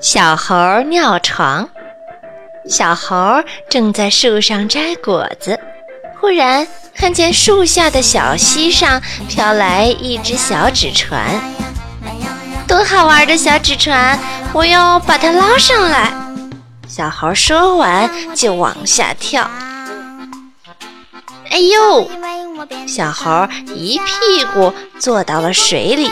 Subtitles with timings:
[0.00, 1.68] 小猴尿床。
[2.68, 5.58] 小猴正在树上摘果子，
[6.20, 11.40] 忽然看见树下的小溪上飘来一只小纸船，
[12.68, 14.18] 多好玩的小纸船！
[14.52, 16.12] 我要把它捞上来。
[16.86, 19.50] 小猴说完就往下跳。
[21.50, 22.08] 哎呦！
[22.86, 26.10] 小猴一屁股坐到了水里，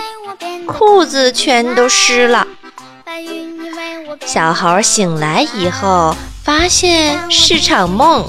[0.67, 2.47] 裤子全都湿了。
[4.27, 8.29] 小猴醒来以后，发现是场梦，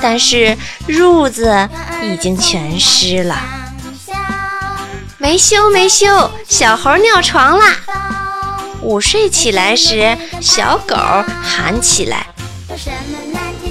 [0.00, 0.56] 但是
[0.88, 1.68] 褥子
[2.02, 3.36] 已经全湿了。
[5.18, 7.76] 没羞没羞，小猴尿床啦！
[8.82, 10.96] 午睡起来时，小狗
[11.42, 12.26] 喊起来。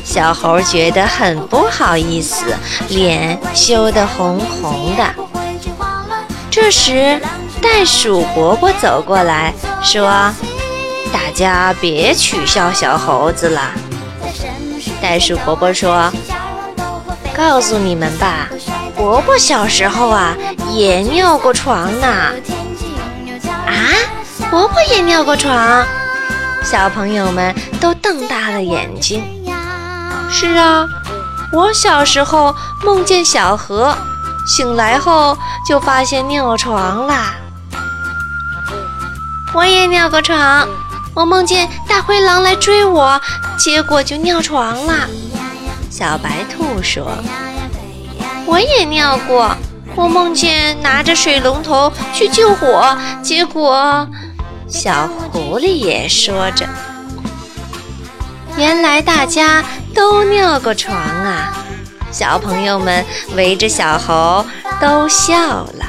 [0.04, 2.46] 小猴觉得很不好意思，
[2.90, 5.14] 脸羞得红红的。
[6.50, 7.20] 这时，
[7.62, 9.54] 袋鼠伯伯走过来
[9.84, 10.34] 说
[11.14, 13.72] ：“大家别取笑小猴子了。”
[15.02, 16.12] 袋鼠伯伯说
[17.38, 18.50] ：“告诉你们吧，
[18.96, 20.36] 伯伯小时候啊
[20.72, 22.08] 也尿过床呢。”
[23.66, 23.74] 啊，
[24.50, 25.86] 伯伯也尿过床？
[26.64, 29.24] 小朋友们都瞪大了眼睛。
[30.32, 30.88] 是啊，
[31.52, 33.96] 我小时候梦见小河，
[34.48, 37.36] 醒来后就发现尿床啦。
[39.54, 40.68] 我也尿过床，
[41.16, 43.22] 我梦见大灰狼来追我，
[43.58, 45.08] 结果就尿床啦。
[45.90, 47.18] 小白兔说
[48.48, 49.56] ：“我也尿过，
[49.96, 54.08] 我梦见拿着水龙头去救火，结果……”
[54.68, 56.68] 小狐狸也说着。
[58.58, 61.54] 原来大家都尿过床啊！
[62.12, 64.44] 小朋友们围着小猴
[64.82, 65.86] 都笑了。